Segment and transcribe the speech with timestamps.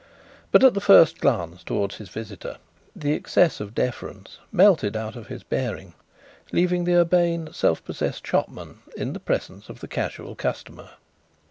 [0.51, 2.57] But at the first glance towards his visitor
[2.95, 5.93] the excess of deference melted out of his bearing,
[6.51, 10.89] leaving the urbane, self possessed shopman in the presence of the casual customer.